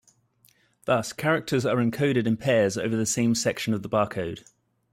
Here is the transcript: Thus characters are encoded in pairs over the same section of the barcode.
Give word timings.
Thus 0.85 1.13
characters 1.13 1.63
are 1.63 1.75
encoded 1.75 2.25
in 2.25 2.35
pairs 2.35 2.75
over 2.75 2.95
the 2.95 3.05
same 3.05 3.35
section 3.35 3.71
of 3.71 3.83
the 3.83 3.89
barcode. 3.89 4.43